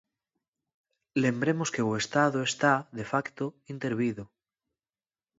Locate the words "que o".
1.73-1.91